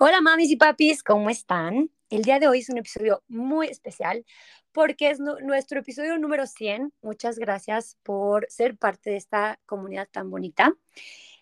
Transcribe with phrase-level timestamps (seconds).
[0.00, 1.90] Hola mamis y papis, ¿cómo están?
[2.08, 4.24] El día de hoy es un episodio muy especial
[4.70, 6.92] porque es nuestro episodio número 100.
[7.02, 10.72] Muchas gracias por ser parte de esta comunidad tan bonita.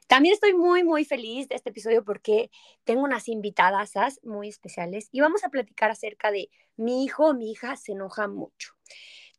[0.06, 2.50] También estoy muy, muy feliz de este episodio porque
[2.84, 3.92] tengo unas invitadas
[4.22, 8.26] muy especiales y vamos a platicar acerca de mi hijo o mi hija se enoja
[8.26, 8.72] mucho.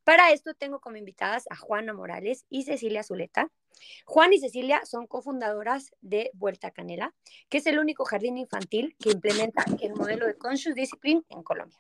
[0.04, 3.50] Para esto tengo como invitadas a Juana Morales y Cecilia Zuleta.
[4.06, 7.14] Juan y Cecilia son cofundadoras de Vuelta Canela,
[7.50, 11.80] que es el único jardín infantil que implementa el modelo de Conscious Discipline en Colombia.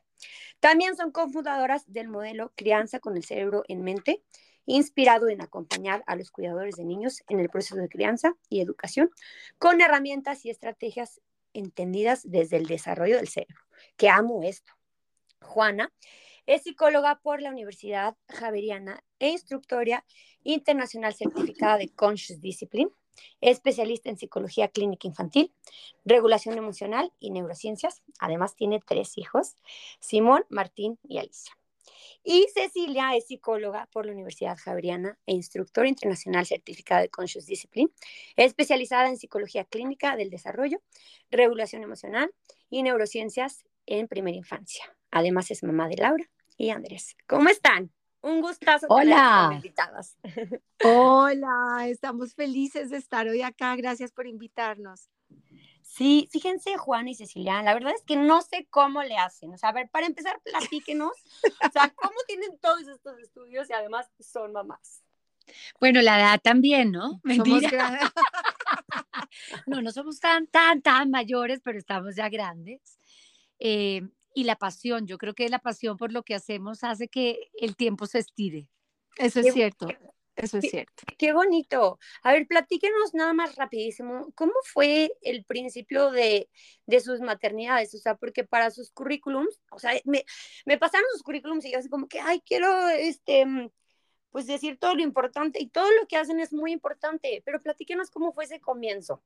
[0.59, 4.23] También son cofundadoras del modelo Crianza con el cerebro en mente,
[4.65, 9.09] inspirado en acompañar a los cuidadores de niños en el proceso de crianza y educación
[9.57, 11.21] con herramientas y estrategias
[11.53, 13.61] entendidas desde el desarrollo del cerebro.
[13.95, 14.73] Que amo esto.
[15.41, 15.93] Juana
[16.47, 20.05] es psicóloga por la Universidad Javeriana e instructora
[20.43, 22.89] internacional certificada de Conscious Discipline,
[23.41, 25.51] especialista en psicología clínica infantil,
[26.05, 28.01] regulación emocional y neurociencias.
[28.19, 29.57] Además tiene tres hijos,
[29.99, 31.51] Simón, Martín y Alicia.
[32.23, 37.91] Y Cecilia es psicóloga por la Universidad Javeriana e instructora internacional certificada de Conscious Discipline,
[38.37, 40.81] especializada en psicología clínica del desarrollo,
[41.29, 42.33] regulación emocional
[42.69, 44.85] y neurociencias en primera infancia.
[45.11, 47.15] Además es mamá de Laura y Andrés.
[47.27, 47.91] ¿Cómo están?
[48.21, 48.87] Un gustazo.
[48.89, 49.51] Hola.
[49.53, 50.17] Invitadas.
[50.83, 53.75] Hola, estamos felices de estar hoy acá.
[53.75, 55.09] Gracias por invitarnos.
[55.83, 59.53] Sí, fíjense Juan y Cecilia, la verdad es que no sé cómo le hacen.
[59.53, 61.13] O sea, a ver, para empezar, platíquenos.
[61.65, 65.01] O sea, ¿cómo tienen todos estos estudios y además son mamás?
[65.79, 67.21] Bueno, la edad también, ¿no?
[67.23, 68.11] Mentira.
[69.65, 72.99] no, no somos tan, tan, tan mayores, pero estamos ya grandes.
[73.57, 74.01] Eh,
[74.37, 75.07] y la pasión.
[75.07, 78.69] Yo creo que la pasión por lo que hacemos hace que el tiempo se estire.
[79.17, 79.87] Eso es cierto.
[80.35, 81.05] Eso es cierto.
[81.17, 81.97] Qué bonito.
[82.21, 84.31] A ver, platíquenos nada más rapidísimo.
[84.35, 86.51] ¿Cómo fue el principio de,
[86.85, 87.95] de sus maternidades?
[87.95, 90.23] O sea, porque para sus currículums, o sea, me,
[90.67, 93.43] me pasaron sus currículums y yo así como que, ay, quiero, este,
[94.29, 98.11] pues decir todo lo importante y todo lo que hacen es muy importante, pero platíquenos
[98.11, 99.23] cómo fue ese comienzo.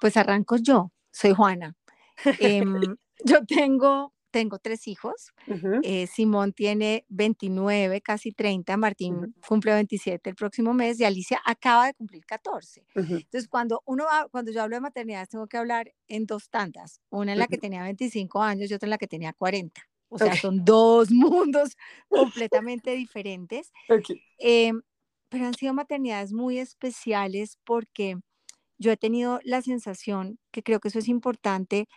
[0.00, 1.74] Pues arranco yo, soy Juana.
[2.38, 5.32] Em, yo tengo, tengo tres hijos.
[5.82, 8.76] Eh, Simón tiene 29, casi 30.
[8.76, 12.84] Martín cumple 27 el próximo mes y Alicia acaba de cumplir 14.
[12.94, 17.00] Entonces, cuando, uno cuando yo hablo de maternidad, tengo que hablar en dos tandas.
[17.10, 19.80] Una en la que tenía 25 años y otra en la que tenía 40.
[20.08, 21.76] O sea, son dos mundos
[22.08, 23.72] completamente diferentes.
[24.38, 24.82] Em,
[25.28, 28.16] pero han sido maternidades muy especiales porque
[28.78, 31.88] yo he tenido la sensación, que creo que eso es importante,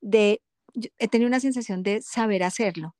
[0.00, 0.40] de
[0.98, 2.94] he tenido una sensación de saber hacerlo,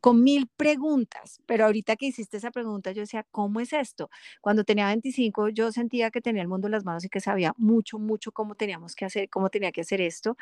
[0.00, 4.10] con mil preguntas, pero ahorita que hiciste esa pregunta, yo decía, ¿cómo es esto?
[4.40, 7.54] Cuando tenía 25, yo sentía que tenía el mundo en las manos y que sabía
[7.56, 10.36] mucho, mucho cómo teníamos que hacer, cómo tenía que hacer esto.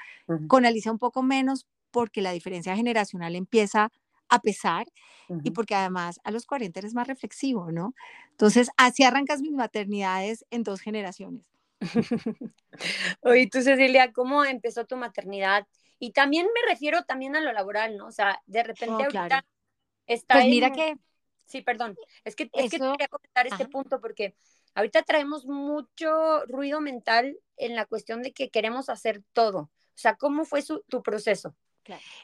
[0.47, 3.91] Con Alicia un poco menos, porque la diferencia generacional empieza
[4.31, 4.87] a pesar
[5.43, 7.95] y porque además a los 40 eres más reflexivo, ¿no?
[8.31, 11.43] Entonces, así arrancas mis maternidades en dos generaciones.
[13.23, 15.67] Oye, tú Cecilia, ¿cómo empezó tu maternidad?
[15.98, 18.06] Y también me refiero también a lo laboral, ¿no?
[18.06, 19.44] O sea, de repente oh, ahorita
[20.06, 20.94] está Pues mira que...
[21.47, 21.97] Sí, perdón.
[22.25, 24.34] Es que, es que quería comentar este punto porque
[24.75, 29.60] ahorita traemos mucho ruido mental en la cuestión de que queremos hacer todo.
[29.60, 31.56] O sea, ¿cómo fue su, tu proceso?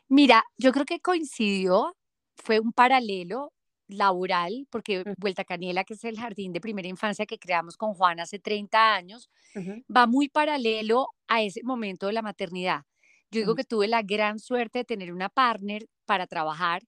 [0.08, 1.96] Mira, yo creo que coincidió,
[2.36, 3.52] fue un paralelo
[3.88, 8.20] laboral, porque Vuelta Caniela, que es el jardín de primera infancia que creamos con Juan
[8.20, 9.30] hace 30 años,
[9.94, 12.82] va muy paralelo a ese momento de la maternidad.
[13.34, 16.82] Yo digo que tuve la gran suerte de tener una partner para trabajar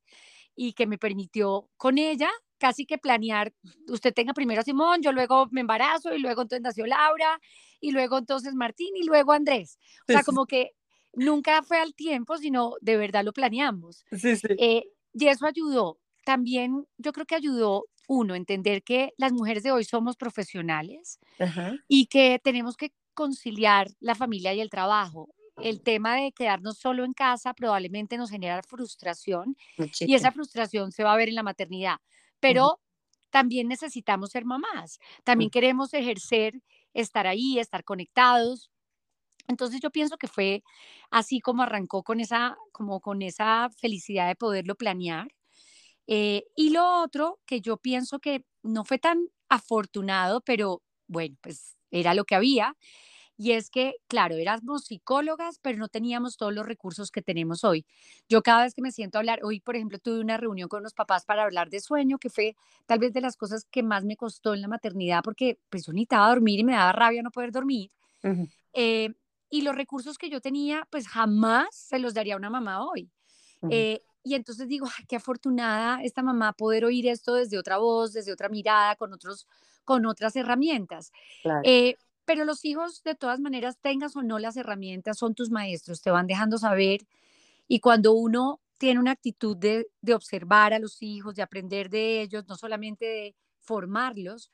[0.55, 3.53] y que me permitió con ella casi que planear,
[3.89, 7.39] usted tenga primero a Simón, yo luego me embarazo y luego entonces nació Laura
[7.81, 9.79] y luego entonces Martín y luego Andrés.
[10.09, 10.71] O sea, como que
[11.13, 14.05] nunca fue al tiempo, sino de verdad lo planeamos.
[14.13, 14.49] Sí, sí.
[14.59, 15.99] Eh, y eso ayudó.
[16.25, 21.19] También yo creo que ayudó uno, entender que las mujeres de hoy somos profesionales
[21.89, 25.29] y que tenemos que conciliar la familia y el trabajo
[25.63, 29.57] el tema de quedarnos solo en casa probablemente nos genera frustración
[30.01, 31.97] y esa frustración se va a ver en la maternidad,
[32.41, 32.81] pero
[33.31, 36.63] también necesitamos ser mamás, también queremos ejercer,
[36.95, 38.71] estar ahí, estar conectados.
[39.49, 40.63] Entonces yo pienso que fue
[41.11, 45.29] así como arrancó con esa, como con esa felicidad de poderlo planear.
[46.07, 51.77] Eh, y lo otro que yo pienso que no fue tan afortunado, pero bueno, pues
[51.91, 52.77] era lo que había,
[53.39, 57.85] y es que, claro, éramos psicólogas, pero no teníamos todos los recursos que tenemos hoy.
[58.29, 60.83] Yo cada vez que me siento a hablar, hoy, por ejemplo, tuve una reunión con
[60.83, 62.57] los papás para hablar de sueño, que fue
[62.87, 65.93] tal vez de las cosas que más me costó en la maternidad, porque pues yo
[65.93, 67.91] necesitaba dormir y me daba rabia no poder dormir.
[68.73, 69.15] Eh,
[69.51, 73.11] y los recursos que yo tenía, pues jamás se los daría a una mamá hoy.
[73.71, 78.33] Eh, y entonces digo, qué afortunada esta mamá poder oír esto desde otra voz, desde
[78.33, 79.47] otra mirada, con, otros,
[79.85, 81.13] con otras herramientas.
[81.63, 86.03] Eh, pero los hijos, de todas maneras, tengas o no las herramientas, son tus maestros,
[86.03, 87.07] te van dejando saber.
[87.69, 92.21] Y cuando uno tiene una actitud de, de observar a los hijos, de aprender de
[92.21, 94.51] ellos, no solamente de formarlos,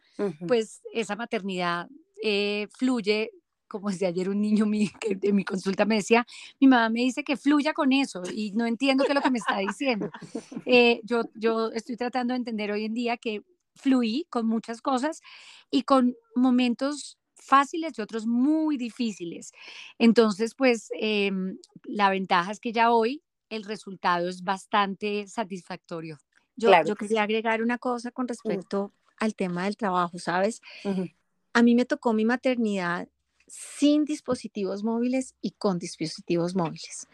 [0.49, 1.89] pues esa maternidad
[2.23, 3.31] eh, fluye
[3.69, 6.27] como desde ayer un niño mi, que en mi consulta me decía,
[6.61, 9.31] mi mamá me dice que fluya con eso y no entiendo qué es lo que
[9.31, 10.11] me está diciendo.
[10.67, 13.43] Eh, yo, yo estoy tratando de entender hoy en día que
[13.75, 15.21] fluí con muchas cosas
[15.71, 19.53] y con momentos fáciles y otros muy difíciles.
[19.99, 26.19] Entonces, pues em, la ventaja es que ya hoy el resultado es bastante satisfactorio.
[26.57, 30.61] Yo, yo quería agregar una cosa con respecto al tema del trabajo, ¿sabes?
[31.53, 33.09] A mí me tocó mi maternidad
[33.47, 37.07] sin dispositivos móviles y con dispositivos móviles.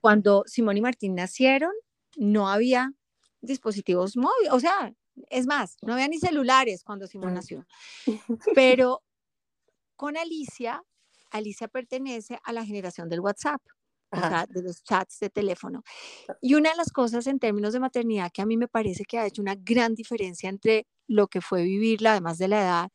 [0.00, 1.72] Cuando Simón y Martín nacieron,
[2.16, 2.92] no había
[3.42, 4.94] dispositivos móviles, o sea,
[5.28, 7.66] es más, no había ni celulares cuando Simón nació.
[8.54, 9.02] Pero
[9.96, 10.82] con Alicia,
[11.30, 13.60] Alicia pertenece a la generación del WhatsApp,
[14.10, 15.82] o sea, de los chats de teléfono.
[16.40, 19.18] Y una de las cosas en términos de maternidad que a mí me parece que
[19.18, 22.88] ha hecho una gran diferencia entre lo que fue vivirla, además de la edad,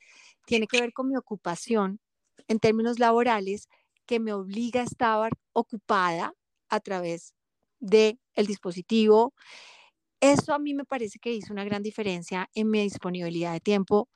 [0.46, 2.00] tiene que ver con mi ocupación
[2.48, 3.68] en términos laborales
[4.06, 6.34] que me obliga a estar ocupada
[6.70, 7.34] a través
[7.80, 9.34] del el dispositivo.
[10.22, 14.10] Eso a mí me parece que hizo una gran diferencia en mi disponibilidad de tiempo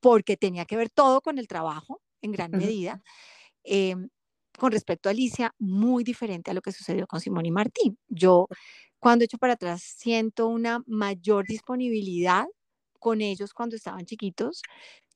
[0.00, 3.02] porque tenía que ver todo con el trabajo en gran medida.
[3.64, 4.08] Em,
[4.58, 7.98] con respecto a Alicia, muy diferente a lo que sucedió con Simón y Martín.
[8.08, 8.48] Yo,
[9.00, 12.46] cuando echo para atrás, siento una mayor disponibilidad
[13.00, 14.62] con ellos cuando estaban chiquitos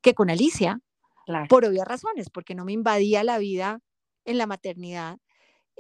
[0.02, 0.80] que con Alicia,
[1.48, 3.80] por obvias razones, porque no me invadía la vida
[4.24, 5.18] en la maternidad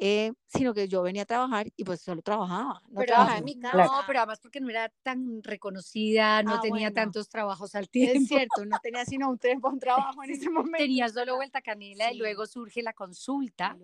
[0.00, 3.44] eh, sino que yo venía a trabajar y pues solo trabajaba, no pero, trabajaba en
[3.44, 3.84] mi casa.
[3.84, 8.20] No, pero además porque no era tan reconocida, no ah, tenía tantos trabajos al tiempo.
[8.20, 10.78] Es cierto, no tenía sino un, un trabajo en ese momento.
[10.78, 13.76] Tenía solo vuelta canela y luego surge la consulta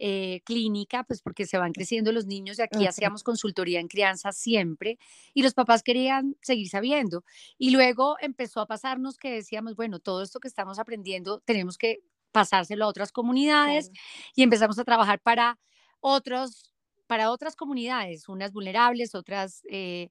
[0.00, 4.32] eh, clínica, pues porque se van creciendo los niños y aquí hacíamos consultoría en crianza
[4.32, 4.98] siempre
[5.34, 7.24] y los papás querían seguir sabiendo.
[7.58, 12.02] Y luego empezó a pasarnos que decíamos, bueno, todo esto que estamos aprendiendo tenemos que
[12.32, 13.90] pasárselo a otras comunidades
[14.34, 15.58] y empezamos a trabajar para
[16.00, 16.72] otros,
[17.06, 20.10] para otras comunidades, unas vulnerables, otras, eh,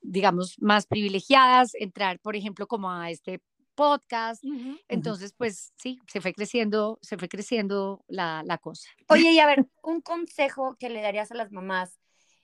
[0.00, 3.40] digamos, más privilegiadas, entrar, por ejemplo, como a este
[3.74, 4.44] podcast.
[4.88, 8.88] Entonces, pues sí, se fue creciendo, se fue creciendo la, la, cosa.
[9.08, 11.98] Oye, y a ver, un consejo que le darías a las mamás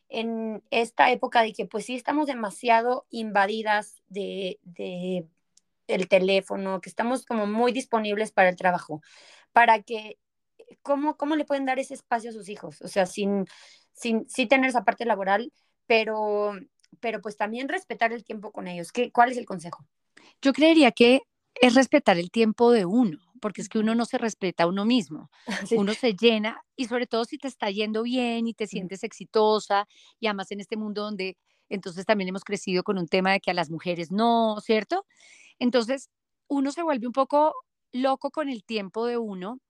[0.09, 5.27] en esta época de que pues sí estamos demasiado invadidas de, de
[5.89, 9.03] el teléfono, que estamos como muy disponibles para el trabajo,
[9.53, 10.19] para que,
[10.83, 12.81] ¿cómo, cómo le pueden dar ese espacio a sus hijos?
[12.83, 13.47] O sea, sin,
[13.93, 15.53] sin, sin tener esa parte laboral,
[15.87, 16.53] pero,
[17.01, 18.93] pero pues también respetar el tiempo con ellos.
[18.93, 19.85] ¿Qué, ¿Cuál es el consejo?
[20.41, 21.23] Yo creería que
[21.61, 24.85] es respetar el tiempo de uno, porque es que uno no se respeta a uno
[24.85, 25.31] mismo.
[25.73, 29.87] Uno se llena y sobre todo si te está yendo bien y te sientes exitosa
[30.21, 31.37] y además en este mundo donde
[31.69, 35.05] entonces también hemos crecido con un tema de que a las mujeres no, ¿cierto?
[35.61, 36.11] Entonces,
[36.49, 37.55] uno se vuelve un poco
[37.93, 39.61] loco con el tiempo de uno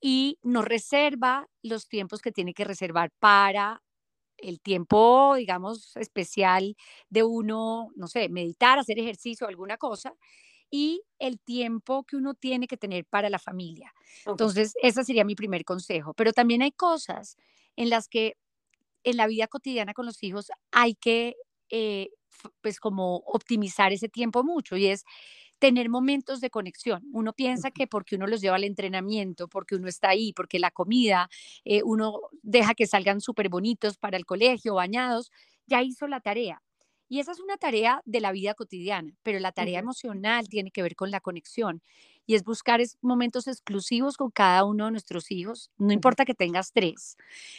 [0.00, 3.82] y no reserva los tiempos que tiene que reservar para
[4.38, 6.76] el tiempo, digamos, especial
[7.10, 10.14] de uno, no sé, meditar, hacer ejercicio, alguna cosa,
[10.70, 13.92] y el tiempo que uno tiene que tener para la familia.
[14.32, 16.14] Entonces, ese sería mi primer consejo.
[16.14, 17.36] Pero también hay cosas
[17.76, 18.36] en las que
[19.04, 21.36] en la vida cotidiana con los hijos hay que
[21.72, 22.10] eh,
[22.60, 25.04] pues como optimizar ese tiempo mucho y es
[25.58, 27.04] tener momentos de conexión.
[27.12, 30.72] Uno piensa que porque uno los lleva al entrenamiento, porque uno está ahí, porque la
[30.72, 31.28] comida,
[31.64, 35.30] eh, uno deja que salgan súper bonitos para el colegio, bañados,
[35.66, 36.62] ya hizo la tarea.
[37.08, 40.82] Y esa es una tarea de la vida cotidiana, pero la tarea emocional tiene que
[40.82, 41.82] ver con la conexión
[42.26, 46.72] y es buscar momentos exclusivos con cada uno de nuestros hijos, no importa que tengas
[46.72, 47.16] tres,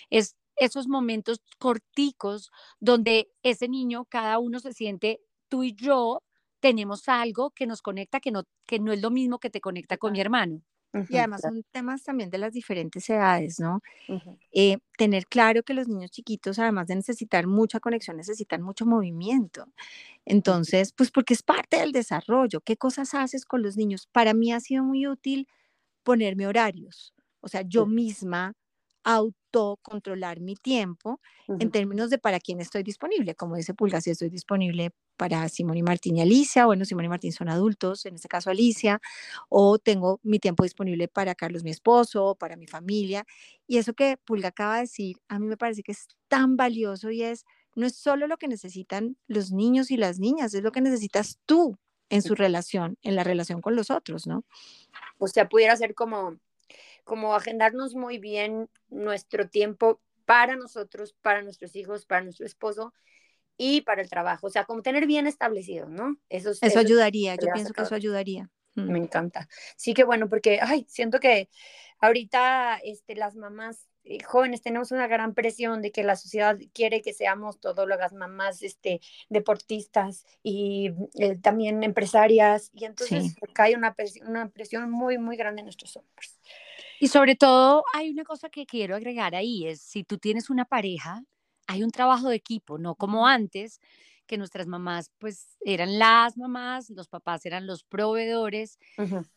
[0.09, 6.21] es esos momentos corticos donde ese niño, cada uno se siente, tú y yo
[6.59, 9.97] tenemos algo que nos conecta, que no, que no es lo mismo que te conecta
[9.97, 10.61] con mi hermano.
[11.07, 13.81] Y además son temas también de las diferentes edades, ¿no?
[14.51, 19.65] Eh, tener claro que los niños chiquitos, además de necesitar mucha conexión, necesitan mucho movimiento.
[20.25, 22.61] Entonces, pues porque es parte del desarrollo.
[22.61, 24.07] ¿Qué cosas haces con los niños?
[24.11, 25.47] Para mí ha sido muy útil
[26.03, 27.13] ponerme horarios.
[27.41, 28.53] O sea, yo misma
[29.53, 33.35] autocontrolar mi tiempo en términos de para quién estoy disponible.
[33.35, 37.09] Como dice Pulga, si estoy disponible para Simón y Martín y Alicia, bueno, Simón y
[37.09, 38.99] Martín son adultos, en este caso Alicia,
[39.49, 43.25] o tengo mi tiempo disponible para Carlos, mi esposo, para mi familia.
[43.67, 47.11] Y eso que Pulga acaba de decir, a mí me parece que es tan valioso
[47.11, 47.45] y es,
[47.75, 51.39] no es solo lo que necesitan los niños y las niñas, es lo que necesitas
[51.45, 51.77] tú
[52.09, 54.43] en su relación, en la relación con los otros, ¿no?
[55.17, 56.37] O sea, pudiera ser como
[57.03, 62.93] como agendarnos muy bien nuestro tiempo para nosotros, para nuestros hijos, para nuestro esposo
[63.57, 64.47] y para el trabajo.
[64.47, 66.17] O sea, como tener bien establecido, ¿no?
[66.29, 68.49] Eso, eso, ayudaría, yo pienso que eso ayudaría.
[68.75, 68.91] Mm.
[68.91, 69.47] Me encanta.
[69.75, 71.49] Sí que bueno, porque, ay, siento que
[71.99, 77.01] ahorita este, las mamás eh, jóvenes tenemos una gran presión de que la sociedad quiere
[77.01, 84.27] que seamos todólogas, mamás, este, deportistas y eh, también empresarias, y entonces cae una presión,
[84.27, 86.39] una presión muy, muy grande en nuestros hombres.
[87.03, 90.63] Y sobre todo hay una cosa que quiero agregar ahí, es si tú tienes una
[90.63, 91.21] pareja,
[91.67, 93.81] hay un trabajo de equipo, no como antes,
[94.25, 98.79] que nuestras mamás pues eran las mamás, los papás eran los proveedores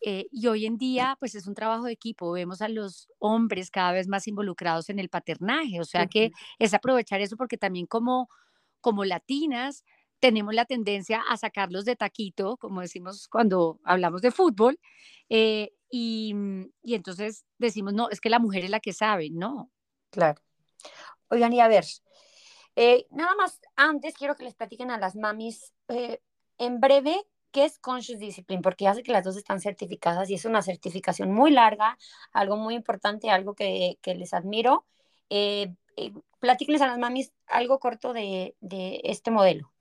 [0.00, 3.72] eh, y hoy en día pues es un trabajo de equipo, vemos a los hombres
[3.72, 6.30] cada vez más involucrados en el paternaje, o sea que
[6.60, 8.28] es aprovechar eso porque también como,
[8.80, 9.82] como latinas
[10.20, 14.78] tenemos la tendencia a sacarlos de taquito, como decimos cuando hablamos de fútbol,
[15.28, 19.30] eh, y, mm, y, entonces decimos, no, es que la mujer es la que sabe,
[19.30, 19.70] no.
[20.10, 20.40] Claro.
[21.28, 21.84] Oigan, y a ver,
[22.76, 26.20] eh, nada más, antes quiero que les platiquen a las mamis eh,
[26.58, 30.34] en breve qué es Conscious Discipline, porque ya sé que las dos están certificadas y
[30.34, 31.96] es una certificación muy larga,
[32.32, 34.84] algo muy importante, algo que, que les admiro.
[35.30, 36.12] Eh, eh
[36.42, 39.72] a las mamis algo corto de, de este modelo.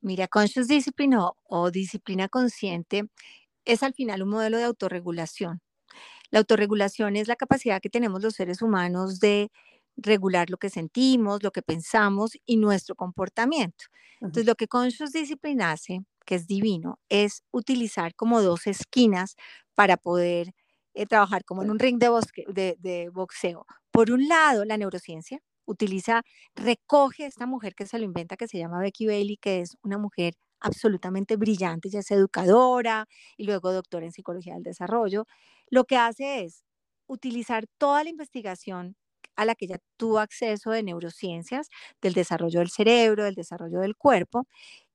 [0.00, 3.04] Mira, Conscious Discipline o, disciplina consciente
[3.68, 5.60] es al final un modelo de autorregulación.
[6.30, 9.50] La autorregulación es la capacidad que tenemos los seres humanos de
[9.96, 13.86] regular lo que sentimos, lo que pensamos y nuestro comportamiento.
[14.20, 19.36] Entonces, lo que Conscious Discipline hace, que es divino, es utilizar como dos esquinas
[19.74, 20.52] para poder
[20.94, 23.66] eh, trabajar como en un ring de, de boxeo.
[23.90, 26.22] Por un lado, la neurociencia, utiliza,
[26.54, 29.76] recoge a esta mujer que se lo inventa, que se llama Becky Bailey, que es
[29.82, 35.26] una mujer absolutamente brillante, ya es educadora y luego doctora en psicología del desarrollo.
[35.70, 36.64] Lo que hace es
[37.06, 38.96] utilizar toda la investigación
[39.36, 41.68] a la que ella tuvo acceso de neurociencias,
[42.02, 44.46] del desarrollo del cerebro, del desarrollo del cuerpo,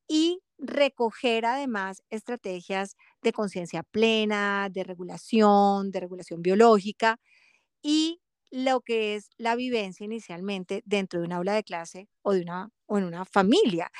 [0.07, 7.19] y recoger además estrategias de conciencia plena, de regulación, de regulación biológica
[7.83, 8.21] y
[8.53, 12.69] lo que es la vivencia inicialmente dentro de un aula de clase o, de una,
[12.85, 13.91] o en una familia.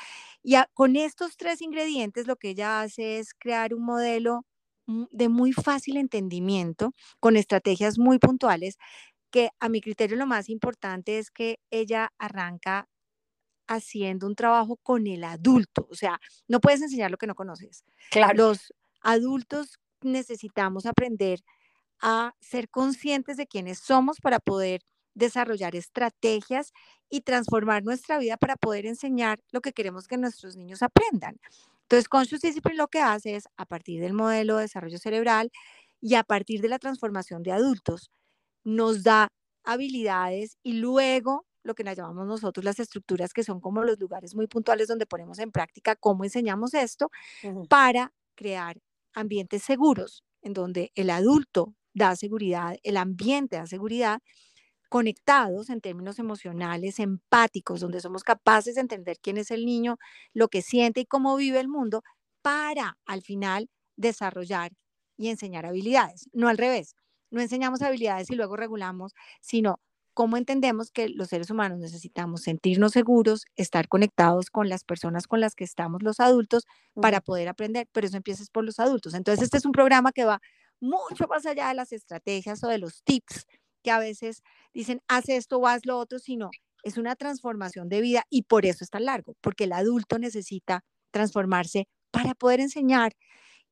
[0.44, 4.46] Y con estos tres ingredientes lo que ella hace es crear un modelo
[4.86, 8.76] de muy fácil entendimiento, con estrategias muy puntuales
[9.32, 12.86] que a mi criterio lo más importante es que ella arranca
[13.66, 17.84] haciendo un trabajo con el adulto, o sea, no puedes enseñar lo que no conoces.
[18.12, 18.34] Claro.
[18.36, 21.40] Los adultos necesitamos aprender
[22.00, 24.82] a ser conscientes de quiénes somos para poder
[25.14, 26.72] desarrollar estrategias
[27.08, 31.38] y transformar nuestra vida para poder enseñar lo que queremos que nuestros niños aprendan.
[31.82, 35.50] Entonces, Conscious Discipline lo que hace es, a partir del modelo de desarrollo cerebral
[36.00, 38.10] y a partir de la transformación de adultos,
[38.64, 39.28] nos da
[39.64, 44.34] habilidades y luego lo que nos llamamos nosotros las estructuras, que son como los lugares
[44.34, 47.10] muy puntuales donde ponemos en práctica cómo enseñamos esto
[47.68, 48.78] para crear
[49.14, 54.20] ambientes seguros, en donde el adulto da seguridad, el ambiente da seguridad,
[54.88, 59.98] conectados en términos emocionales, empáticos, donde somos capaces de entender quién es el niño,
[60.32, 62.02] lo que siente y cómo vive el mundo,
[62.42, 64.72] para al final desarrollar
[65.16, 66.94] y enseñar habilidades, no al revés
[67.30, 69.80] no enseñamos habilidades y luego regulamos, sino
[70.12, 75.40] cómo entendemos que los seres humanos necesitamos sentirnos seguros, estar conectados con las personas con
[75.40, 76.64] las que estamos los adultos
[77.00, 79.14] para poder aprender, pero eso empieza por los adultos.
[79.14, 80.40] Entonces, este es un programa que va
[80.84, 83.46] mucho más allá de las estrategias o de los tips
[83.82, 86.50] que a veces dicen, haz esto o haz lo otro, sino
[86.82, 90.84] es una transformación de vida y por eso es tan largo, porque el adulto necesita
[91.10, 93.14] transformarse para poder enseñar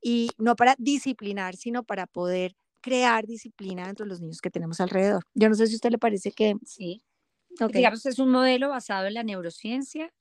[0.01, 4.81] y no para disciplinar, sino para poder crear disciplina dentro de los niños que tenemos
[4.81, 5.25] alrededor.
[5.35, 6.57] Yo no sé si a usted le parece que...
[6.65, 7.03] Sí.
[7.73, 10.13] Digamos, es un modelo basado en la neurociencia,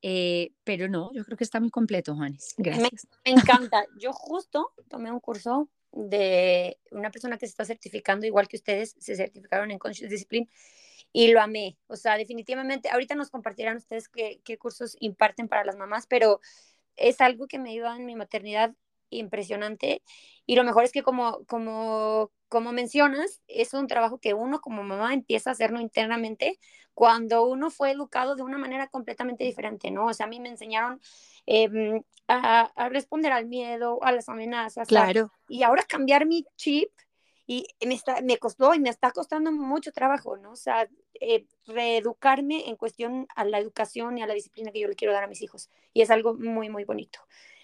[0.00, 2.54] eh, pero no, yo creo que está muy completo, Juanes.
[2.56, 3.06] Gracias.
[3.24, 3.84] Me, encanta.
[3.98, 8.96] Yo justo tomé un curso de una persona que se está certificando, igual que ustedes
[8.98, 10.48] se certificaron en Conscious Discipline,
[11.12, 11.76] y lo amé.
[11.88, 16.40] O sea, definitivamente, ahorita nos compartirán ustedes qué, qué cursos imparten para las mamás, pero
[16.96, 18.74] es algo que me ayuda en mi maternidad
[19.10, 20.02] impresionante.
[20.46, 24.82] Y lo mejor es que como, como, como mencionas, es un trabajo que uno como
[24.82, 26.58] mamá empieza a hacerlo internamente
[26.94, 30.06] cuando uno fue educado de una manera completamente diferente, ¿no?
[30.06, 31.00] O sea, a mí me enseñaron
[31.46, 34.88] em, a, responder al miedo, a las amenazas.
[34.88, 35.30] Claro.
[35.48, 36.90] y ahora cambiar mi chip
[37.46, 40.52] y me, está, me costó y me está costando mucho trabajo, ¿no?
[40.52, 40.88] O sea,
[41.20, 45.12] eh, reeducarme en cuestión a la educación y a la disciplina que yo le quiero
[45.12, 45.68] dar a mis hijos.
[45.92, 47.20] Y es algo muy, muy bonito.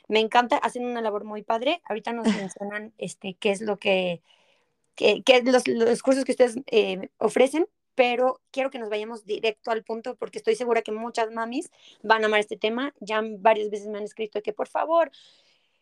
[0.08, 1.80] Me encanta, hacen una labor muy padre.
[1.85, 4.20] Ahorita nos mencionan este, qué es lo que,
[4.97, 9.82] que, los, los, cursos que ustedes eh, ofrecen, pero quiero que nos vayamos directo al
[9.82, 11.68] punto porque estoy segura que muchas mamis
[12.04, 12.94] van a amar este tema.
[13.00, 15.10] Ya varias veces me han escrito que por favor,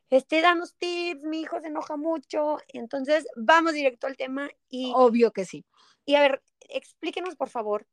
[0.08, 2.56] este, danos tips, mi hijo se enoja mucho.
[2.68, 4.92] Entonces, vamos directo al tema y...
[4.94, 5.66] Obvio que sí.
[6.06, 7.86] Y a ver, explíquenos, por favor,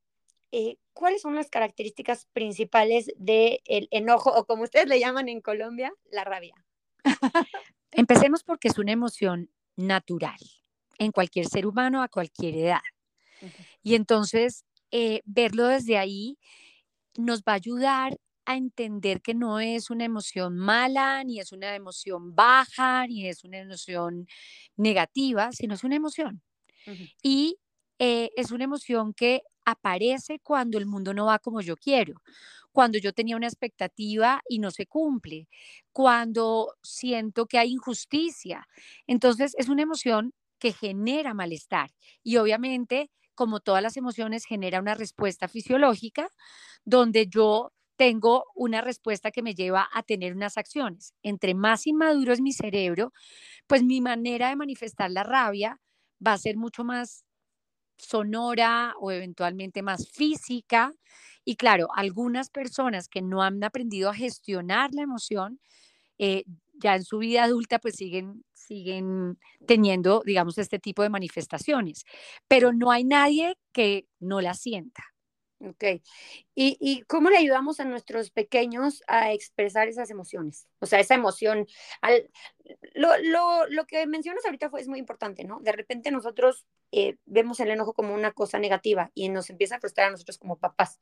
[0.53, 5.93] eh, cuáles son las características principales del enojo, o como ustedes le llaman en Colombia,
[6.11, 6.55] la rabia.
[7.91, 10.39] Empecemos porque es una emoción natural
[10.97, 12.81] en cualquier ser humano a cualquier edad.
[13.83, 16.37] Y entonces, eh, verlo desde ahí
[17.17, 21.75] nos va a ayudar a entender que no es una emoción mala, ni es una
[21.75, 24.27] emoción baja, ni es una emoción
[24.77, 26.41] negativa, sino es una emoción.
[27.21, 27.57] Y
[27.99, 32.15] eh, es una emoción que aparece cuando el mundo no va como yo quiero,
[32.71, 35.47] cuando yo tenía una expectativa y no se cumple,
[35.91, 38.67] cuando siento que hay injusticia.
[39.07, 41.91] Entonces es una emoción que genera malestar
[42.23, 46.29] y obviamente, como todas las emociones, genera una respuesta fisiológica
[46.85, 51.13] donde yo tengo una respuesta que me lleva a tener unas acciones.
[51.23, 53.13] Entre más inmaduro es mi cerebro,
[53.67, 55.79] pues mi manera de manifestar la rabia
[56.25, 57.25] va a ser mucho más
[57.97, 60.93] sonora o eventualmente más física.
[61.45, 65.59] Y claro, algunas personas que no han aprendido a gestionar la emoción,
[66.19, 72.05] eh, ya en su vida adulta pues siguen, siguen teniendo, digamos, este tipo de manifestaciones.
[72.47, 75.03] Pero no hay nadie que no la sienta.
[75.65, 75.83] Ok.
[76.55, 80.67] ¿Y, ¿Y, cómo le ayudamos a nuestros pequeños a expresar esas emociones?
[80.79, 81.67] O sea, esa emoción.
[82.01, 82.29] Al,
[82.95, 85.59] lo, lo, lo, que mencionas ahorita fue, es muy importante, ¿no?
[85.61, 89.79] De repente nosotros eh, vemos el enojo como una cosa negativa y nos empieza a
[89.79, 90.99] frustrar a nosotros como papás.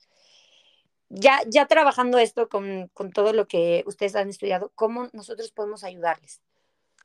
[1.13, 5.83] Ya, ya trabajando esto con, con todo lo que ustedes han estudiado, ¿cómo nosotros podemos
[5.83, 6.41] ayudarles?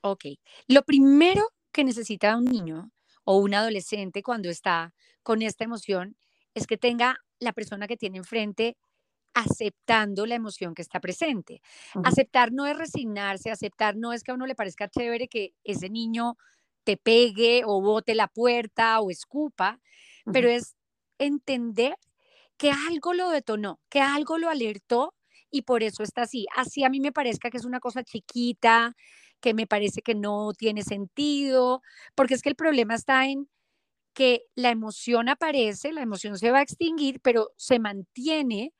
[0.02, 0.24] Ok.
[0.68, 2.92] Lo primero que necesita un niño
[3.24, 6.16] o un adolescente cuando está con esta emoción
[6.54, 8.76] es que tenga la persona que tiene enfrente
[9.34, 11.60] aceptando la emoción que está presente.
[12.04, 15.90] Aceptar no es resignarse, aceptar no es que a uno le parezca chévere que ese
[15.90, 16.38] niño
[16.84, 19.78] te pegue o bote la puerta o escupa,
[20.32, 20.76] pero es
[21.18, 21.96] entender
[22.58, 25.14] que algo lo detonó, que algo lo alertó
[25.50, 26.46] y por eso está así.
[26.56, 28.94] Así a mí me parezca que es una cosa chiquita,
[29.40, 31.82] que me parece que no tiene sentido,
[32.14, 33.48] porque es que el problema está en
[34.14, 38.72] que la emoción aparece, la emoción se va a extinguir, pero se mantiene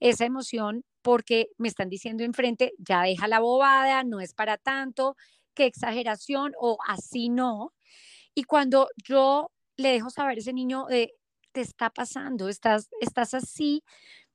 [0.00, 5.16] esa emoción porque me están diciendo enfrente, ya deja la bobada, no es para tanto,
[5.54, 7.74] qué exageración o así no.
[8.34, 11.14] Y cuando yo le dejo saber a ese niño de,
[11.54, 13.82] te está pasando, estás, estás así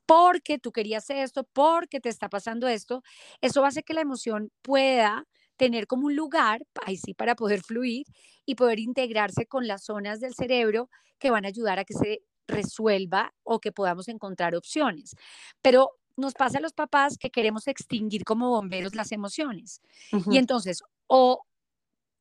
[0.06, 3.04] porque tú querías esto, porque te está pasando esto,
[3.42, 8.08] eso hace que la emoción pueda tener como un lugar, ahí sí, para poder fluir
[8.46, 12.24] y poder integrarse con las zonas del cerebro que van a ayudar a que se
[12.48, 15.16] resuelva o que podamos encontrar opciones.
[15.62, 19.82] Pero nos pasa a los papás que queremos extinguir como bomberos las emociones.
[20.32, 21.44] Y entonces, o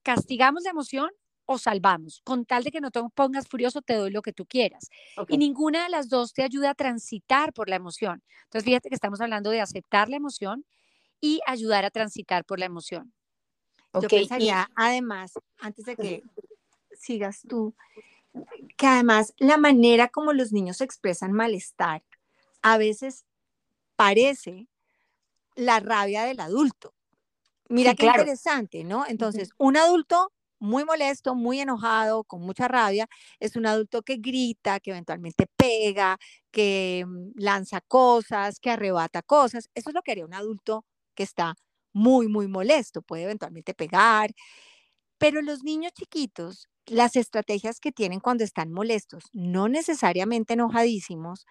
[0.03, 1.11] castigamos la emoción
[1.51, 2.21] o salvamos.
[2.25, 4.91] Con tal de que no te pongas furioso, te doy lo que tú quieras.
[5.29, 8.23] Y ninguna de las dos te ayuda a transitar por la emoción.
[8.45, 10.67] Entonces, fíjate que estamos hablando de aceptar la emoción
[11.23, 13.15] y ayudar a transitar por la emoción.
[13.95, 16.23] Yo pensaría, además, antes de que
[16.93, 17.75] sigas tú,
[18.77, 22.03] que además la manera como los niños expresan malestar
[22.61, 23.25] a veces
[23.97, 24.69] parece
[25.55, 26.95] la rabia del adulto.
[27.71, 29.07] Mira qué interesante, ¿no?
[29.07, 33.07] Entonces, un adulto muy molesto, muy enojado, con mucha rabia,
[33.41, 36.19] es un adulto que grita, que eventualmente pega,
[36.51, 39.69] que mm, lanza cosas, que arrebata cosas.
[39.75, 41.55] Eso es lo que haría un adulto que está
[41.93, 44.33] muy, muy molesto, puede eventualmente pegar.
[45.19, 51.47] Pero los niños chiquitos, las estrategias que tienen cuando están molestos, no necesariamente enojadísimos,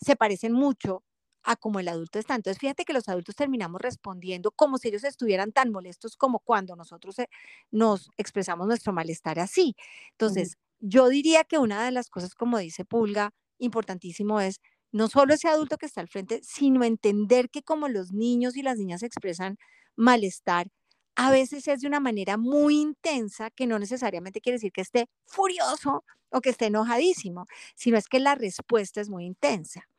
[0.00, 1.04] se parecen mucho
[1.42, 2.34] a como el adulto está.
[2.34, 6.76] Entonces, fíjate que los adultos terminamos respondiendo como si ellos estuvieran tan molestos como cuando
[6.76, 7.28] nosotros eh,
[7.70, 9.74] nos expresamos nuestro malestar así.
[10.12, 14.60] Entonces, yo diría que una de las cosas, como dice Pulga, importantísimo es
[14.92, 18.62] no solo ese adulto que está al frente, sino entender que como los niños y
[18.62, 19.56] las niñas expresan
[19.96, 20.68] malestar,
[21.16, 25.08] a veces es de una manera muy intensa que no necesariamente quiere decir que esté
[25.26, 29.89] furioso o que esté enojadísimo, sino es que la respuesta es muy intensa.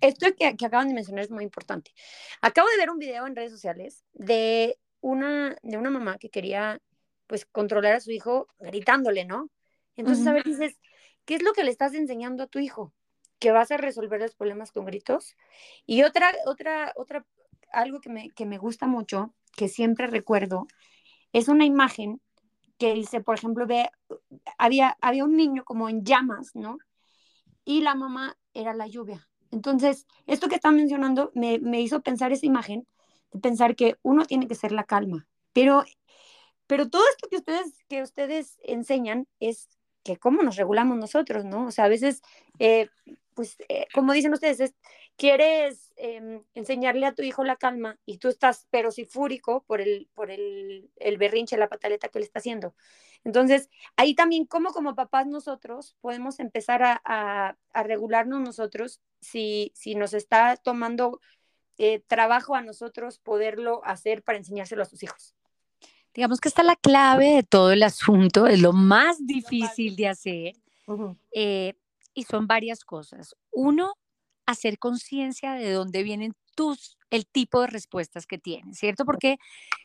[0.00, 1.92] Esto que, que acaban de mencionar es muy importante.
[2.40, 6.80] Acabo de ver un video en redes sociales de una, de una mamá que quería
[7.26, 9.50] pues controlar a su hijo gritándole, ¿no?
[9.96, 10.78] Entonces, a ver, dices,
[11.24, 12.94] ¿qué es lo que le estás enseñando a tu hijo?
[13.38, 15.36] ¿Que vas a resolver los problemas con gritos?
[15.86, 17.26] Y otra, otra, otra,
[17.72, 20.66] algo que me, que me gusta mucho, que siempre recuerdo,
[21.32, 22.20] es una imagen
[22.78, 23.90] que dice, por ejemplo, ve,
[24.56, 26.78] había, había un niño como en llamas, ¿no?
[27.64, 29.28] Y la mamá era la lluvia.
[29.50, 32.86] Entonces, esto que está mencionando me, me hizo pensar esa imagen,
[33.32, 35.84] de pensar que uno tiene que ser la calma, pero,
[36.66, 39.68] pero todo esto que ustedes, que ustedes enseñan es
[40.02, 41.66] que cómo nos regulamos nosotros, ¿no?
[41.66, 42.22] O sea, a veces,
[42.58, 42.88] eh,
[43.38, 44.74] pues, eh, como dicen ustedes, es,
[45.14, 49.80] quieres em, enseñarle a tu hijo la calma y tú estás, pero sí fúrico por
[49.80, 52.74] el, por el, el berrinche, la pataleta que le está haciendo.
[53.22, 59.70] Entonces, ahí también, como como papás nosotros podemos empezar a, a, a regularnos nosotros si,
[59.76, 61.20] si nos está tomando
[61.76, 65.36] eh, trabajo a nosotros poderlo hacer para enseñárselo a sus hijos.
[66.12, 70.56] Digamos que está la clave de todo el asunto, es lo más difícil de hacer.
[71.30, 71.74] Eh,
[72.18, 73.36] y son varias cosas.
[73.52, 73.94] Uno,
[74.44, 79.04] hacer conciencia de dónde vienen tus, el tipo de respuestas que tienes, ¿cierto?
[79.04, 79.36] Porque,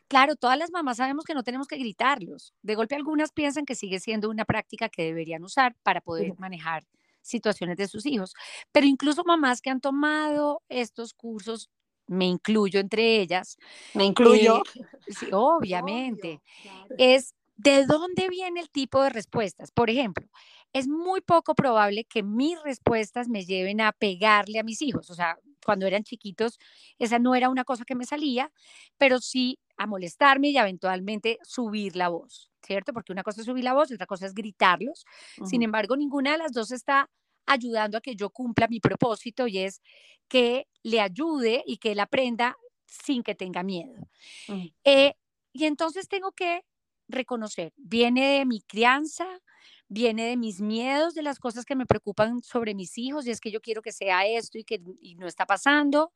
[0.08, 2.56] claro, todas las mamás sabemos que no tenemos que gritarlos.
[2.64, 6.84] De golpe algunas piensan que sigue siendo una práctica que deberían usar para poder manejar
[7.22, 8.34] situaciones de sus hijos.
[8.72, 11.70] Pero incluso mamás que han tomado estos cursos
[12.08, 13.58] me incluyo entre ellas.
[13.94, 14.64] Me incluyo.
[14.76, 16.42] Eh, sí, obviamente.
[16.98, 19.72] Es de dónde viene el tipo de respuestas.
[19.72, 20.28] Por ejemplo,
[20.74, 25.10] es muy poco probable que mis respuestas me lleven a pegarle a mis hijos.
[25.12, 26.60] O sea, cuando eran chiquitos,
[26.98, 28.52] esa no era una cosa que me salía,
[28.98, 32.92] pero sí a molestarme y eventualmente subir la voz, ¿cierto?
[32.92, 35.06] Porque una cosa es subir la voz otra cosa es gritarlos.
[35.46, 37.10] Sin embargo, ninguna de las dos está
[37.46, 39.82] ayudando a que yo cumpla mi propósito y es
[40.28, 42.58] que le ayude y que él aprenda
[42.88, 44.08] sin que tenga miedo.
[44.84, 45.14] Eh,
[45.52, 46.64] y entonces tengo que
[47.08, 49.28] reconocer, viene de mi crianza,
[49.94, 53.40] viene de mis miedos, de las cosas que me preocupan sobre mis hijos, y es
[53.40, 54.82] que yo quiero que sea esto y que
[55.18, 56.12] no está pasando,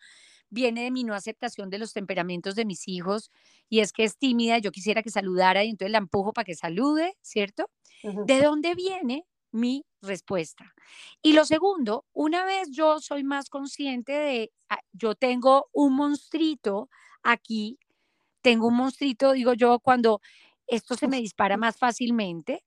[0.49, 3.29] viene de mi no aceptación de los temperamentos de mis hijos,
[3.69, 6.55] y es que es tímida, yo quisiera que saludara y entonces la empujo para que
[6.55, 7.69] salude, ¿cierto?
[8.03, 9.25] ¿De dónde viene?
[9.53, 10.75] mi respuesta.
[11.21, 16.89] Y lo segundo, una vez yo soy más consciente de, ah, yo tengo un monstruito
[17.23, 17.79] aquí,
[18.41, 20.21] tengo un monstruito, digo yo, cuando
[20.67, 22.63] esto se me dispara más fácilmente,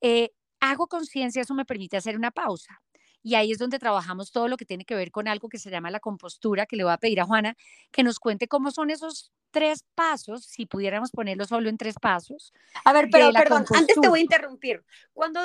[0.00, 0.30] eh,
[0.60, 2.80] hago conciencia, eso me permite hacer una pausa.
[3.22, 5.70] Y ahí es donde trabajamos todo lo que tiene que ver con algo que se
[5.70, 7.56] llama la compostura, que le voy a pedir a Juana
[7.90, 12.54] que nos cuente cómo son esos tres pasos, si pudiéramos ponerlo solo en tres pasos.
[12.84, 14.84] A ver, pero perdón, antes te voy a interrumpir.
[15.12, 15.40] Cuando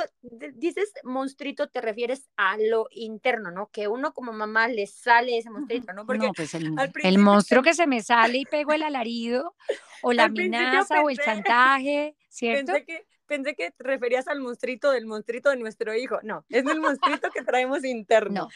[0.53, 3.67] dices monstruito, te refieres a lo interno, ¿no?
[3.71, 6.05] Que uno como mamá le sale ese monstruito, ¿no?
[6.05, 9.55] Porque no, pues el, monstruo que se me sale y pego el alarido,
[10.01, 12.73] o la amenaza, o el chantaje, ¿cierto?
[12.85, 16.19] que pensé que te referías al monstruito del monstruito de nuestro hijo.
[16.23, 18.47] No, es el monstruito que traemos interno.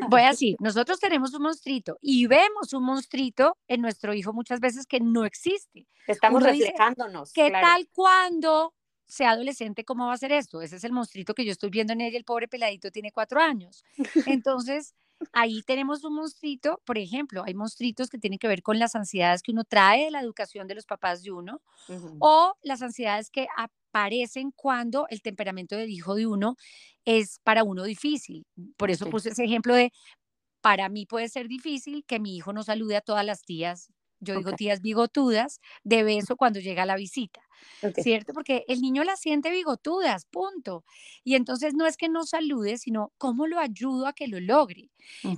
[0.00, 0.08] No.
[0.08, 4.86] Voy así, nosotros tenemos un monstruito y vemos un monstruito en nuestro hijo muchas veces
[4.86, 5.86] que no existe.
[6.06, 7.32] Estamos reflejándonos.
[7.32, 8.74] ¿Qué tal cuando
[9.06, 10.60] sea adolescente, cómo va a ser esto?
[10.60, 13.40] Ese es el monstruito que yo estoy viendo en ella, el pobre peladito tiene cuatro
[13.40, 13.84] años.
[14.26, 14.94] Entonces,
[15.32, 19.42] ahí tenemos un monstruito, por ejemplo, hay monstruitos que tienen que ver con las ansiedades
[19.42, 21.60] que uno trae de la educación de los papás de uno
[22.20, 23.46] o las ansiedades que
[23.90, 26.56] aparecen cuando el temperamento del hijo de uno
[27.04, 28.46] es para uno difícil.
[28.76, 29.92] Por eso puse ese ejemplo de,
[30.60, 34.36] para mí puede ser difícil que mi hijo no salude a todas las tías yo
[34.36, 37.40] digo tías bigotudas, de beso cuando llega la visita,
[37.94, 38.32] ¿cierto?
[38.32, 40.84] Porque el niño la siente bigotudas, punto.
[41.24, 44.90] Y entonces no es que no salude, sino cómo lo ayudo a que lo logre.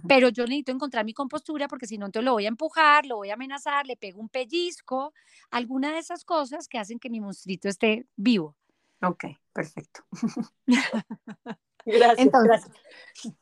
[0.08, 3.16] Pero yo necesito encontrar mi compostura porque si no, entonces lo voy a empujar, lo
[3.16, 5.12] voy a amenazar, le pego un pellizco,
[5.50, 8.56] alguna de esas cosas que hacen que mi monstruito esté vivo.
[9.02, 10.04] Ok, perfecto.
[11.84, 12.76] gracias, gracias.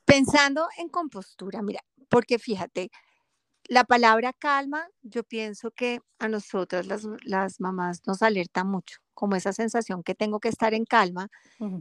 [0.04, 2.90] Pensando en compostura, mira, porque fíjate,
[3.68, 9.52] la palabra calma, yo pienso que a nosotras las, mamás nos alerta mucho, como esa
[9.52, 11.28] sensación que tengo que estar en calma.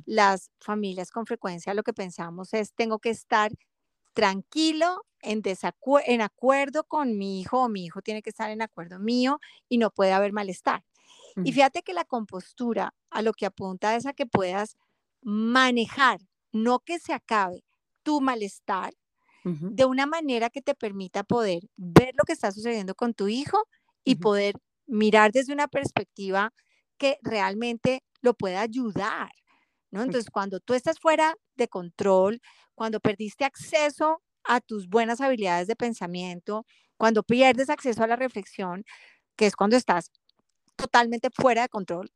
[0.06, 3.52] Las familias con frecuencia lo que pensamos es tengo que estar
[4.14, 5.42] tranquilo, en,
[6.06, 9.78] en acuerdo con mi hijo o mi hijo tiene que estar en acuerdo mío y
[9.78, 10.84] no puede haber malestar.
[11.44, 14.76] Y fíjate que la compostura a lo que apunta es a que puedas
[15.22, 16.20] manejar,
[16.52, 17.64] no que se acabe
[18.04, 18.94] tu malestar,
[19.68, 23.64] de una manera que te permita poder ver lo que está sucediendo con tu hijo
[24.04, 24.56] y poder
[24.88, 26.54] mirar desde una perspectiva
[26.98, 29.32] que realmente lo pueda ayudar,
[29.92, 30.04] ¿no?
[30.04, 32.42] Entonces, cuando tú estás fuera de control,
[32.76, 36.66] cuando perdiste acceso a tus buenas habilidades de pensamiento,
[36.98, 38.84] cuando pierdes acceso a la reflexión,
[39.38, 40.12] que es cuando estás
[40.76, 42.12] totalmente fuera de control,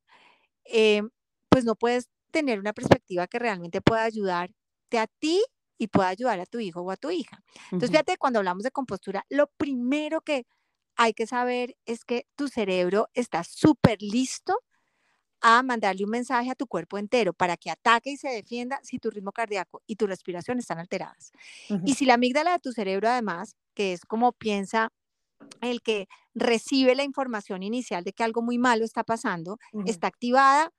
[0.66, 1.04] eh,
[1.50, 5.44] pues no puedes tener una perspectiva que realmente pueda ayudarte a ti
[5.82, 7.44] y pueda ayudar a tu hijo o a tu hija.
[7.72, 10.46] Entonces, fíjate, cuando hablamos de compostura, lo primero que
[10.96, 14.60] hay que saber es que tu cerebro está súper listo
[15.42, 19.00] a mandarle un mensaje a tu cuerpo entero para que ataque y se defienda si
[19.00, 21.32] tu ritmo cardíaco y tu respiración están alteradas.
[21.84, 24.94] Y si la amígdala de tu cerebro, además, que es como piensa
[25.62, 30.72] el que recibe la información inicial de que algo muy malo está pasando, está activada,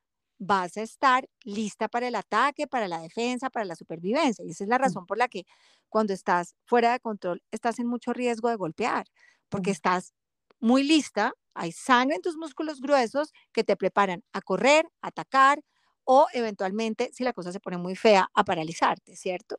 [0.45, 4.45] vas a estar lista para el ataque, para la defensa, para la supervivencia.
[4.45, 5.45] Y esa es la razón por la que
[5.89, 9.07] cuando estás fuera de control, estás en mucho riesgo de golpear,
[9.49, 10.13] porque estás
[10.61, 15.61] muy lista, hay sangre en tus músculos gruesos que te preparan a correr, a atacar
[16.05, 19.59] o eventualmente, si la cosa se pone muy fea, a paralizarte, ¿cierto?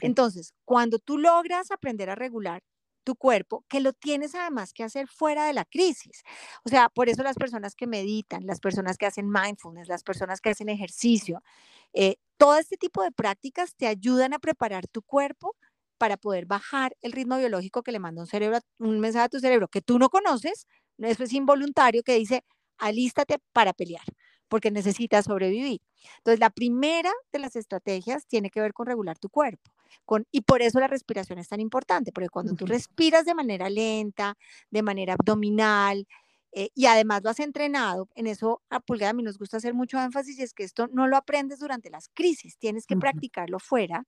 [0.00, 2.62] Entonces, cuando tú logras aprender a regular
[3.08, 6.22] tu cuerpo, que lo tienes además que hacer fuera de la crisis.
[6.62, 10.42] O sea, por eso las personas que meditan, las personas que hacen mindfulness, las personas
[10.42, 11.42] que hacen ejercicio,
[11.94, 15.56] eh, todo este tipo de prácticas te ayudan a preparar tu cuerpo
[15.96, 19.40] para poder bajar el ritmo biológico que le manda un cerebro, un mensaje a tu
[19.40, 20.66] cerebro que tú no conoces,
[20.98, 22.44] eso es involuntario, que dice,
[22.76, 24.04] alístate para pelear,
[24.48, 25.80] porque necesitas sobrevivir.
[26.18, 29.72] Entonces, la primera de las estrategias tiene que ver con regular tu cuerpo
[30.30, 34.36] y por eso la respiración es tan importante, porque cuando tú respiras de manera lenta,
[34.70, 36.06] de manera abdominal,
[36.52, 39.74] eh, y además lo has entrenado, en eso a Pulgada a mí nos gusta hacer
[39.74, 43.58] mucho énfasis, y es que esto no lo aprendes durante las crisis, tienes que practicarlo
[43.58, 44.04] fuera,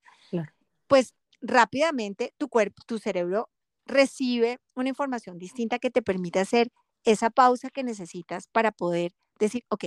[0.86, 3.50] pues rápidamente tu cuerpo, tu cerebro
[3.86, 6.70] recibe una información distinta que te permite hacer
[7.04, 9.84] esa pausa que necesitas para poder decir, ok,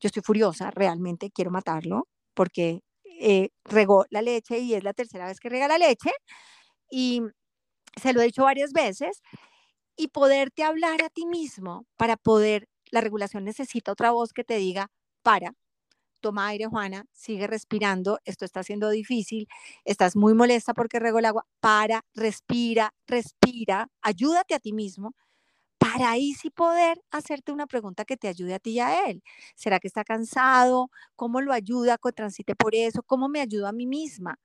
[0.00, 2.82] yo estoy furiosa, realmente quiero matarlo, porque
[3.22, 6.10] eh, regó la leche y es la tercera vez que rega la leche.
[6.90, 7.22] Y
[8.00, 9.22] se lo he dicho varias veces.
[9.96, 14.56] Y poderte hablar a ti mismo para poder, la regulación necesita otra voz que te
[14.56, 14.88] diga,
[15.22, 15.54] para,
[16.20, 19.48] toma aire, Juana, sigue respirando, esto está siendo difícil,
[19.84, 25.14] estás muy molesta porque regó el agua, para, respira, respira, ayúdate a ti mismo
[25.92, 29.22] para ahí sí poder hacerte una pregunta que te ayude a ti y a él.
[29.56, 30.90] ¿Será que está cansado?
[31.16, 33.02] ¿Cómo lo ayuda a transite por eso?
[33.02, 34.38] ¿Cómo me ayudo a mí misma?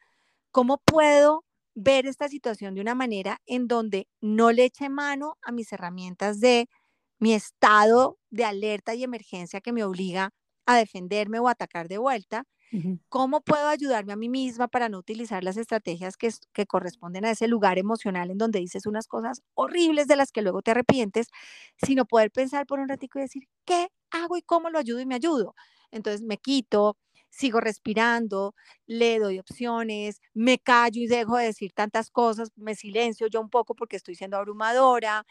[0.51, 5.51] ¿Cómo puedo ver esta situación de una manera en donde no le eche mano a
[5.51, 6.69] mis herramientas de
[7.19, 10.31] mi estado de alerta y emergencia que me obliga
[10.65, 12.43] a defenderme o atacar de vuelta,
[13.10, 17.32] ¿Cómo puedo ayudarme a mí misma para no utilizar las estrategias que, que, corresponden a
[17.32, 21.27] ese lugar emocional en donde dices unas cosas horribles de las que luego te arrepientes,
[21.77, 25.06] sino poder pensar por un ratico y decir, ¿qué hago y cómo lo ayudo y
[25.06, 25.56] me ayudo?
[25.89, 26.97] Entonces me quito,
[27.30, 28.56] sigo respirando,
[28.88, 33.49] le doy opciones, me callo y dejo de decir tantas cosas, me silencio yo un
[33.49, 35.25] poco porque estoy siendo abrumadora.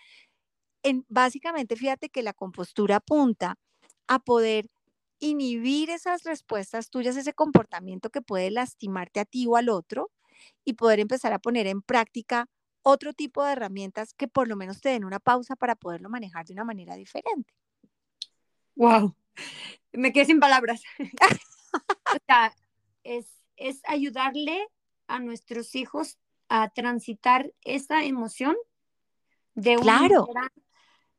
[0.83, 3.57] En, básicamente, fíjate que la compostura apunta
[4.09, 4.69] a poder
[5.19, 10.11] inhibir esas respuestas tuyas, ese comportamiento que puede lastimarte a ti o al otro
[10.65, 12.49] y poder empezar a poner en práctica
[12.83, 16.47] otro tipo de herramientas que por lo menos te den una pausa para poderlo manejar
[16.47, 17.53] de una manera diferente.
[18.77, 19.17] Wow,
[19.93, 20.83] me quedé sin palabras.
[21.73, 22.55] o sea,
[23.03, 23.27] es,
[23.57, 24.69] es ayudarle
[25.09, 28.57] a nuestros hijos a transitar esa emoción
[29.55, 30.29] de una claro.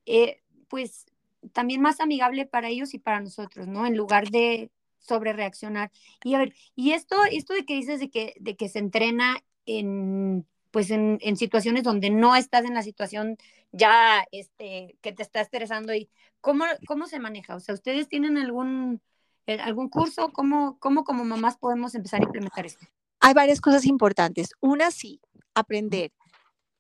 [0.06, 1.06] eh, pues
[1.54, 3.86] también más amigable para ellos y para nosotros, ¿no?
[3.86, 5.92] En lugar de sobre reaccionar.
[6.24, 9.38] Y a ver, y esto, esto de que dices de que, de que se entrena
[9.66, 13.38] en, pues en, en situaciones donde no estás en la situación
[13.72, 16.10] ya, este, que te está estresando y
[16.42, 17.56] ¿cómo, cómo se maneja?
[17.56, 19.02] O sea, ¿ustedes tienen algún,
[19.46, 20.32] eh, algún curso?
[20.32, 22.86] ¿Cómo, ¿Cómo como mamás podemos empezar a implementar esto?
[23.20, 24.50] Hay varias cosas importantes.
[24.60, 25.20] Una, sí,
[25.54, 26.12] aprender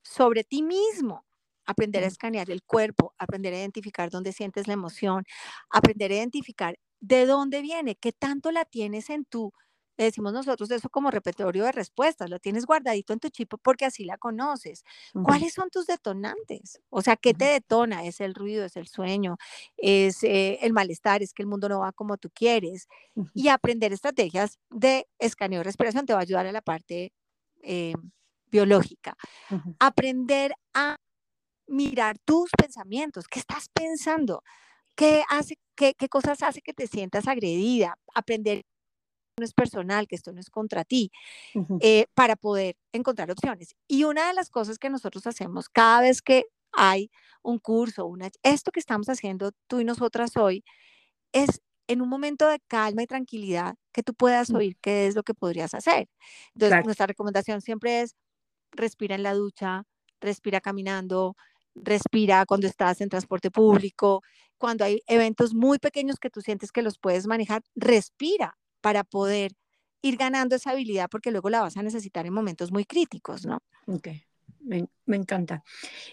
[0.03, 1.26] sobre ti mismo
[1.67, 5.25] aprender a escanear el cuerpo, aprender a identificar dónde sientes la emoción,
[5.69, 9.53] aprender a identificar de dónde viene, qué tanto la tienes en tu,
[9.97, 13.85] le decimos nosotros eso como repertorio de respuestas, lo tienes guardadito en tu chip porque
[13.85, 14.83] así la conoces.
[15.23, 16.79] ¿Cuáles son tus detonantes?
[16.89, 18.05] O sea, ¿qué te detona?
[18.05, 19.37] ¿Es el ruido, es el sueño,
[19.75, 22.87] es eh, el malestar, es que el mundo no va como tú quieres?
[23.33, 27.11] Y aprender estrategias de escaneo y respiración te va a ayudar a la parte
[27.63, 27.93] eh,
[28.51, 29.15] biológica.
[29.79, 30.97] Aprender a
[31.67, 34.43] mirar tus pensamientos, qué estás pensando,
[34.95, 38.63] qué, hace, qué, qué cosas hace que te sientas agredida, aprender
[39.39, 41.11] no es personal, que esto no es contra ti,
[41.79, 43.75] eh, para poder encontrar opciones.
[43.87, 47.11] Y una de las cosas que nosotros hacemos cada vez que hay
[47.43, 50.63] un curso, una, esto que estamos haciendo tú y nosotras hoy
[51.33, 55.23] es en un momento de calma y tranquilidad que tú puedas oír qué es lo
[55.23, 56.09] que podrías hacer.
[56.55, 58.15] Entonces, nuestra recomendación siempre es
[58.71, 59.83] respira en la ducha,
[60.21, 61.35] respira caminando,
[61.83, 64.21] respira cuando estás en transporte público,
[64.57, 69.51] cuando hay eventos muy pequeños que tú sientes que los puedes manejar, respira para poder
[70.01, 73.61] ir ganando esa habilidad porque luego la vas a necesitar en momentos muy críticos, ¿no?
[73.87, 74.09] Ok,
[74.61, 75.63] me, encanta.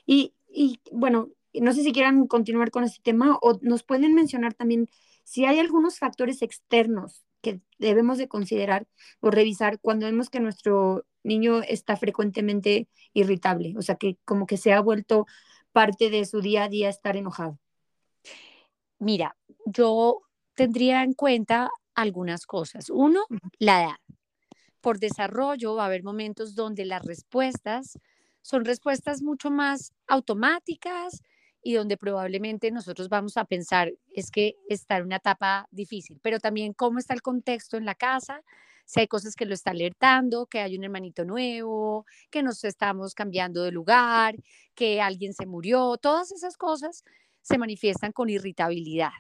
[0.06, 4.54] Y, y, bueno, no sé si quieran continuar con este tema o nos pueden mencionar
[4.54, 4.88] también
[5.24, 8.86] si hay algunos factores externos que debemos de considerar
[9.20, 14.56] o revisar cuando vemos que nuestro niño está frecuentemente irritable, o sea, que como que
[14.56, 15.26] se ha vuelto
[15.74, 17.58] parte de su día a día estar enojado.
[19.00, 20.22] Mira, yo
[20.54, 22.90] tendría en cuenta algunas cosas.
[22.90, 23.26] Uno,
[23.58, 23.96] la edad.
[24.80, 27.98] Por desarrollo va a haber momentos donde las respuestas
[28.40, 31.22] son respuestas mucho más automáticas
[31.60, 36.38] y donde probablemente nosotros vamos a pensar es que está en una etapa difícil, pero
[36.38, 38.42] también cómo está el contexto en la casa,
[38.84, 43.14] si hay cosas que lo está alertando, que hay un hermanito nuevo, que nos estamos
[43.14, 44.36] cambiando de lugar,
[44.74, 47.02] que alguien se murió, todas esas cosas
[47.42, 49.12] se manifiestan con irritabilidad.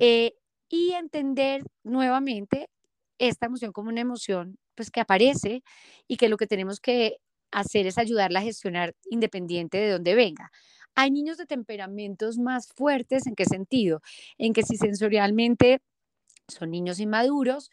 [0.00, 0.34] Eh,
[0.68, 2.68] y entender nuevamente
[3.18, 5.62] esta emoción como una emoción pues que aparece
[6.08, 7.18] y que lo que tenemos que
[7.52, 10.50] hacer es ayudarla a gestionar independiente de dónde venga.
[10.96, 14.00] Hay niños de temperamentos más fuertes, ¿en qué sentido?
[14.38, 15.80] En que si sensorialmente
[16.48, 17.70] son niños inmaduros,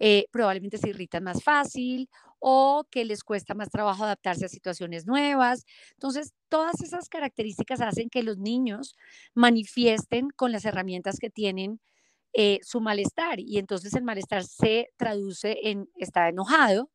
[0.00, 2.08] eh, probablemente se irritan más fácil
[2.38, 5.66] o que les cuesta más trabajo adaptarse a situaciones nuevas.
[5.92, 8.96] Entonces, todas esas características hacen que los niños
[9.34, 11.80] manifiesten con las herramientas que tienen
[12.32, 16.90] eh, su malestar y entonces el malestar se traduce en estar enojado,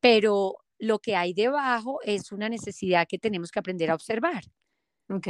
[0.00, 4.44] pero lo que hay debajo es una necesidad que tenemos que aprender a observar.
[5.08, 5.28] Ok,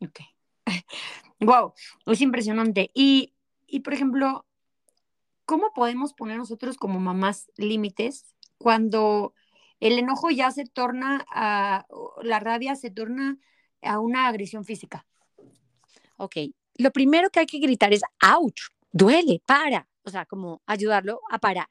[0.00, 0.20] ok.
[1.40, 1.72] wow,
[2.06, 2.90] es impresionante.
[2.94, 3.34] Y,
[3.66, 4.46] y, por ejemplo,
[5.52, 8.24] ¿cómo podemos poner nosotros como mamás límites
[8.56, 9.34] cuando
[9.80, 11.84] el enojo ya se torna a,
[12.22, 13.36] la rabia se torna
[13.82, 15.06] a una agresión física?
[16.16, 16.36] Ok,
[16.76, 18.00] lo primero que hay que gritar es,
[18.34, 18.62] ouch,
[18.92, 21.68] duele, para, o sea, como ayudarlo a parar.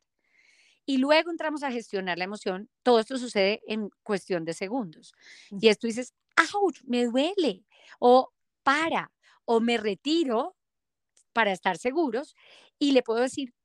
[0.86, 2.70] Y luego entramos a gestionar la emoción.
[2.84, 5.16] Todo esto sucede en cuestión de segundos.
[5.50, 6.14] Y esto dices,
[6.54, 7.66] ouch, me duele,
[7.98, 9.12] o para,
[9.46, 10.56] o me retiro
[11.34, 12.36] para estar seguros
[12.78, 13.56] y le puedo decir,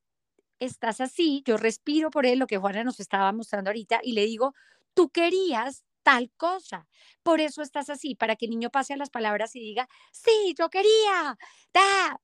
[0.59, 4.27] estás así, yo respiro por él, lo que Juana nos estaba mostrando ahorita, y le
[4.27, 4.55] digo,
[4.95, 6.87] tú querías tal cosa,
[7.23, 10.55] por eso estás así, para que el niño pase a las palabras y diga, sí,
[10.59, 11.37] yo quería,
[11.75, 12.21] da,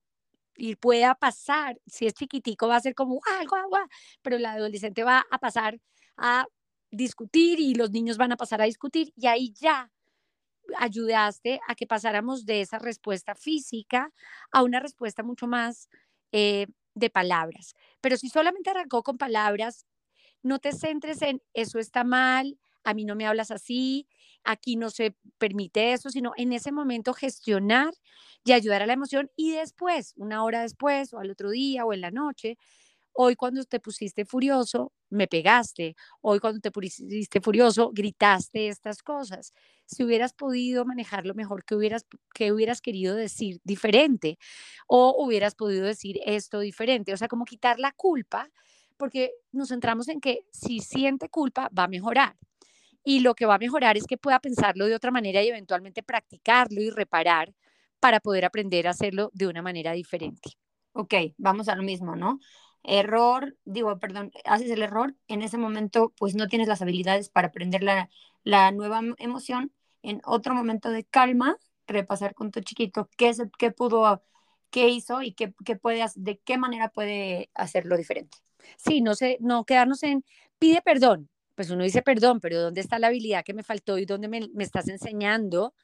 [0.57, 3.89] y pueda pasar, si es chiquitico va a ser como, algo, agua,
[4.23, 5.81] pero el adolescente va a pasar
[6.17, 6.47] a
[6.91, 9.91] discutir y los niños van a pasar a discutir y ahí ya
[10.79, 14.13] ayudaste a que pasáramos de esa respuesta física
[14.53, 15.89] a una respuesta mucho más
[16.33, 17.75] eh, de palabras.
[18.01, 19.87] Pero si solamente arrancó con palabras,
[20.43, 24.07] no te centres en eso está mal, a mí no me hablas así,
[24.45, 27.95] aquí no se permite eso, sino en ese momento gestionar
[28.45, 31.93] y ayudar a la emoción y después, una hora después o al otro día o
[31.93, 32.59] en la noche,
[33.15, 35.95] Hoy cuando te pusiste furioso, me pegaste.
[36.23, 39.53] Hoy cuando te pusiste furioso, gritaste estas cosas.
[39.87, 44.39] Si hubieras podido manejarlo mejor, ¿qué hubieras, qué hubieras querido decir diferente?
[44.87, 47.13] O hubieras podido decir esto diferente.
[47.13, 48.49] O sea, como quitar la culpa,
[48.97, 52.37] porque nos centramos en que si siente culpa, va a mejorar.
[53.05, 56.03] Y lo que va a mejorar es que pueda pensarlo de otra manera y eventualmente
[56.03, 57.53] practicarlo y reparar
[58.01, 60.51] para poder aprender a hacerlo de una manera diferente.
[60.93, 62.39] Ok, vamos a lo mismo, ¿no?
[62.85, 67.49] Error, digo, perdón, haces el error, en ese momento pues no tienes las habilidades para
[67.49, 68.11] aprender la,
[68.45, 74.23] la nueva emoción, en otro momento de calma, repasar con tu chiquito qué, qué pudo,
[74.71, 78.39] qué hizo y qué, qué puede, de qué manera puede hacerlo diferente.
[78.77, 80.25] Sí, no sé, no quedarnos en
[80.59, 81.29] pide perdón.
[81.55, 84.49] Pues uno dice perdón, pero ¿dónde está la habilidad que me faltó y dónde me,
[84.55, 85.75] me estás enseñando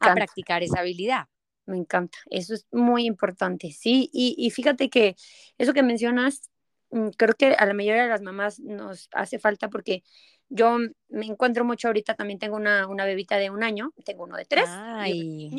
[0.00, 1.26] a practicar esa habilidad?
[1.66, 5.16] Me encanta, eso es muy importante, sí, y, y fíjate que
[5.56, 6.50] eso que mencionas,
[6.90, 10.02] mm, creo que a la mayoría de las mamás nos hace falta porque
[10.50, 10.76] yo
[11.08, 14.44] me encuentro mucho ahorita, también tengo una, una bebita de un año, tengo uno de
[14.44, 14.68] tres,
[15.06, 15.50] y,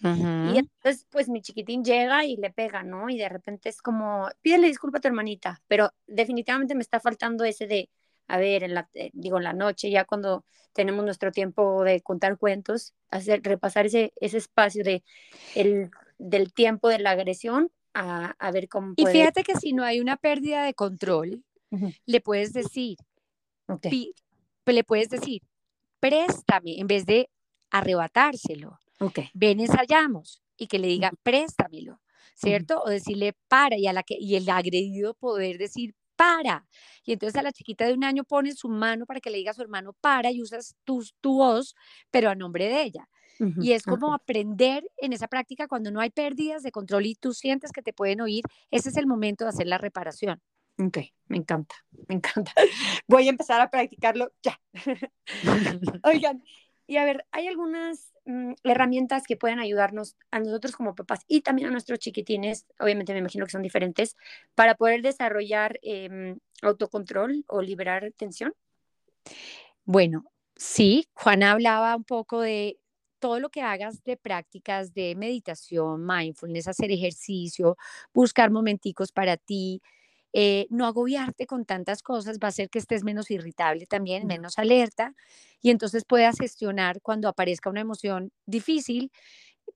[0.00, 3.10] y entonces pues mi chiquitín llega y le pega, ¿no?
[3.10, 7.44] Y de repente es como, pídele disculpa a tu hermanita, pero definitivamente me está faltando
[7.44, 7.90] ese de,
[8.28, 12.00] a ver, en la, eh, digo, en la noche, ya cuando tenemos nuestro tiempo de
[12.02, 15.02] contar cuentos, hacer, repasar ese, ese espacio de,
[15.54, 18.92] el, del tiempo de la agresión a, a ver cómo...
[18.96, 21.44] Y fíjate que si no hay una pérdida de control,
[22.04, 22.96] le puedes decir,
[23.82, 25.42] le puedes decir,
[26.00, 27.28] préstame, en vez de
[27.70, 28.78] arrebatárselo.
[28.98, 29.28] Okay.
[29.34, 32.00] Ven, ensayamos y que le diga, préstamelo,
[32.34, 32.82] ¿cierto?
[32.82, 36.66] O decirle para y, a la que, y el agredido poder decir para.
[37.04, 39.52] Y entonces a la chiquita de un año pone su mano para que le diga
[39.52, 41.74] a su hermano para y usas tu, tu voz,
[42.10, 43.08] pero a nombre de ella.
[43.60, 47.34] Y es como aprender en esa práctica cuando no hay pérdidas de control y tú
[47.34, 50.40] sientes que te pueden oír, ese es el momento de hacer la reparación.
[50.78, 50.98] Ok,
[51.28, 51.74] me encanta,
[52.08, 52.52] me encanta.
[53.08, 54.60] Voy a empezar a practicarlo ya.
[56.04, 56.42] Oigan,
[56.86, 61.40] y a ver, hay algunas mm, herramientas que pueden ayudarnos a nosotros como papás y
[61.40, 64.16] también a nuestros chiquitines, obviamente me imagino que son diferentes,
[64.54, 68.54] para poder desarrollar em, autocontrol o liberar tensión.
[69.84, 70.24] Bueno,
[70.56, 72.78] sí, Juana hablaba un poco de
[73.18, 77.76] todo lo que hagas de prácticas de meditación, mindfulness, hacer ejercicio,
[78.12, 79.80] buscar momenticos para ti,
[80.38, 84.58] eh, no agobiarte con tantas cosas va a hacer que estés menos irritable también, menos
[84.58, 85.14] alerta
[85.62, 89.10] y entonces puedas gestionar cuando aparezca una emoción difícil,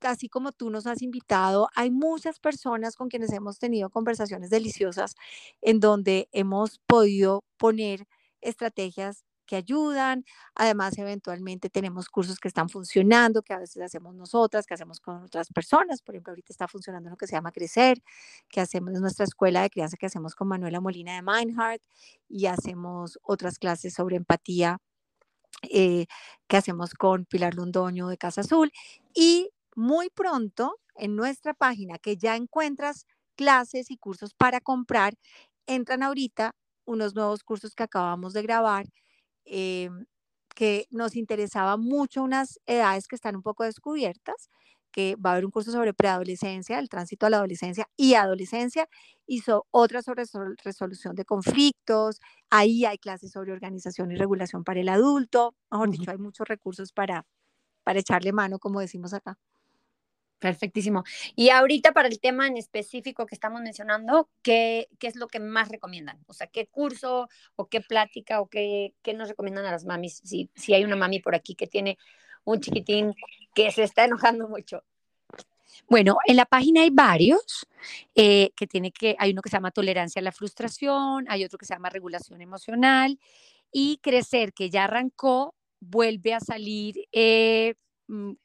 [0.00, 5.14] así como tú nos has invitado, hay muchas personas con quienes hemos tenido conversaciones deliciosas
[5.60, 8.06] en donde hemos podido poner
[8.40, 10.24] estrategias que ayudan.
[10.54, 15.24] Además, eventualmente tenemos cursos que están funcionando, que a veces hacemos nosotras, que hacemos con
[15.24, 16.00] otras personas.
[16.00, 18.02] Por ejemplo, ahorita está funcionando lo que se llama Crecer,
[18.48, 21.82] que hacemos nuestra escuela de crianza que hacemos con Manuela Molina de Mindheart
[22.30, 24.78] y hacemos otras clases sobre empatía
[25.70, 26.06] eh,
[26.48, 28.72] que hacemos con Pilar Lundoño de Casa Azul.
[29.14, 33.04] Y muy pronto en nuestra página, que ya encuentras
[33.36, 35.12] clases y cursos para comprar,
[35.66, 36.54] entran ahorita
[36.86, 38.86] unos nuevos cursos que acabamos de grabar
[39.44, 39.90] eh,
[40.54, 44.50] que nos interesaba mucho unas edades que están un poco descubiertas,
[44.92, 48.88] que va a haber un curso sobre preadolescencia, el tránsito a la adolescencia y adolescencia,
[49.26, 50.24] y otra sobre
[50.64, 52.20] resolución de conflictos,
[52.50, 56.92] ahí hay clases sobre organización y regulación para el adulto, mejor dicho, hay muchos recursos
[56.92, 57.24] para,
[57.84, 59.38] para echarle mano, como decimos acá.
[60.42, 61.04] Perfectísimo.
[61.36, 65.38] Y ahorita para el tema en específico que estamos mencionando, ¿qué, qué es lo que
[65.38, 66.18] más recomiendan?
[66.26, 70.20] O sea, ¿qué curso o qué plática o qué, qué nos recomiendan a las mamis?
[70.24, 71.96] Si, si hay una mami por aquí que tiene
[72.42, 73.14] un chiquitín
[73.54, 74.82] que se está enojando mucho.
[75.88, 77.64] Bueno, en la página hay varios,
[78.16, 81.56] eh, que tiene que, hay uno que se llama tolerancia a la frustración, hay otro
[81.56, 83.16] que se llama regulación emocional
[83.70, 87.76] y crecer, que ya arrancó, vuelve a salir eh,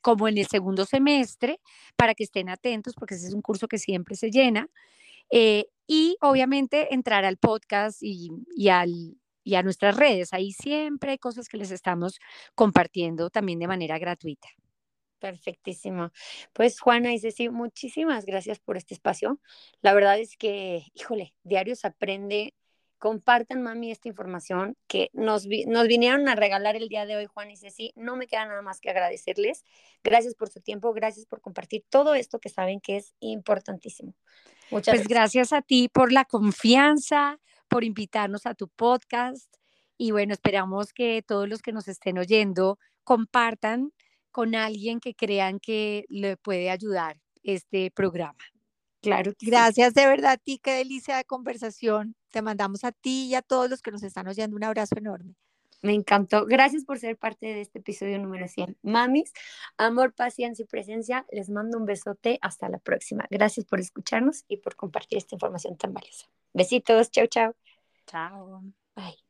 [0.02, 1.60] como en el segundo semestre,
[1.96, 4.70] para que estén atentos, porque ese es un curso que siempre se llena.
[5.32, 10.34] Eh, y obviamente entrar al podcast y, y, al, y a nuestras redes.
[10.34, 12.20] Ahí siempre hay cosas que les estamos
[12.56, 14.50] compartiendo también de manera gratuita.
[15.20, 16.12] Perfectísimo.
[16.54, 19.40] Pues Juana y Ceci, muchísimas gracias por este espacio.
[19.82, 22.54] La verdad es que, híjole, diario se aprende
[22.98, 27.52] compartan, mami, esta información que nos, nos vinieron a regalar el día de hoy, Juan
[27.52, 27.94] y Ceci.
[27.96, 29.64] No me queda nada más que agradecerles.
[30.04, 34.16] Gracias por su tiempo, gracias por compartir todo esto que saben que es importantísimo.
[34.72, 35.54] Muchas pues gracias.
[35.54, 39.54] a ti por la confianza, por invitarnos a tu podcast.
[39.98, 43.94] Y bueno, esperamos que todos los que nos estén oyendo compartan
[44.32, 48.44] con alguien que crean que le puede ayudar este programa.
[49.08, 49.32] Claro.
[49.40, 52.14] Gracias de verdad a ti, qué delicia de conversación.
[52.30, 55.34] Te mandamos a ti y a todos los que nos están oyendo un abrazo enorme.
[55.82, 56.46] Me encantó.
[56.46, 58.78] Gracias por ser parte de este episodio número 100.
[58.82, 59.32] Mamis,
[59.78, 61.26] amor, paciencia y presencia.
[61.32, 62.38] Les mando un besote.
[62.42, 63.26] Hasta la próxima.
[63.30, 66.26] Gracias por escucharnos y por compartir esta información tan valiosa.
[66.54, 67.10] Besitos.
[67.10, 67.56] Chao, chao.
[68.08, 68.62] Chao.
[68.94, 69.27] Bye.